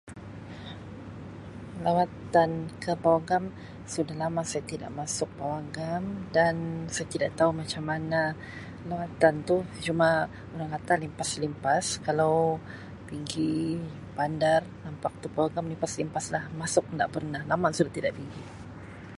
Lawatan 1.85 2.51
ke 2.83 2.91
pawagam 3.03 3.43
sudah 3.93 4.15
lama 4.21 4.41
saya 4.49 4.63
tidak 4.71 4.89
masuk 4.99 5.29
pawagam 5.39 6.03
dan 6.37 6.55
saya 6.93 7.05
tidak 7.13 7.31
tau 7.39 7.51
macam 7.61 7.83
mana 7.91 8.21
lawatan 8.89 9.35
tu 9.47 9.55
cuma 9.85 10.09
orang 10.57 10.69
kata 10.75 10.93
limpas-limpas 11.05 11.85
kalau 12.07 12.39
pigi 13.07 13.55
bandar 14.17 14.61
nampak 14.83 15.11
tu 15.21 15.27
pawagam 15.35 15.65
limpas-limpas 15.71 16.25
lah 16.35 16.43
masuk 16.61 16.85
nda 16.97 17.05
pernah 17.15 17.41
lama 17.51 17.67
sudah 17.77 17.93
tidak 17.97 18.13
pigi. 18.17 18.41